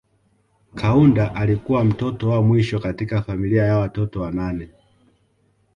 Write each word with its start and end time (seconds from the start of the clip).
Kaunda 0.75 1.35
alikuwa 1.35 1.83
mtoto 1.83 2.29
wa 2.29 2.41
mwisho 2.41 2.79
katika 2.79 3.21
familia 3.21 3.63
ya 3.65 3.77
watoto 3.77 4.21
wanane 4.21 4.69